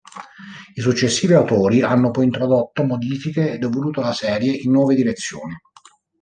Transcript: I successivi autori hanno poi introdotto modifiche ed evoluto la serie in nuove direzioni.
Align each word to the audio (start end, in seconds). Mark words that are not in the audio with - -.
I 0.77 0.81
successivi 0.81 1.35
autori 1.35 1.83
hanno 1.83 2.09
poi 2.09 2.23
introdotto 2.25 2.83
modifiche 2.83 3.51
ed 3.51 3.61
evoluto 3.61 4.01
la 4.01 4.13
serie 4.13 4.51
in 4.51 4.71
nuove 4.71 4.95
direzioni. 4.95 5.55